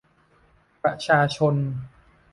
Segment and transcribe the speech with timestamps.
[0.83, 1.55] ประชาชน